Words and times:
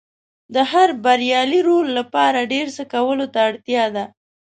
د 0.53 0.55
هر 0.71 0.89
بریالي 1.03 1.59
رول 1.69 1.87
لپاره 1.99 2.49
ډېر 2.53 2.67
څه 2.75 2.83
کولو 2.93 3.25
ته 3.33 3.39
اړتیا 3.49 3.85
ده. 3.95 4.05